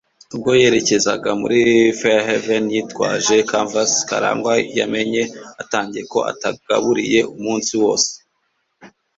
[0.35, 1.59] Ubwo yerekezaga muri
[1.99, 5.23] Fairhaven yitwaje canvas, Karangwa yamenye
[5.61, 8.11] atangiye ko atagaburiye umunsi wose.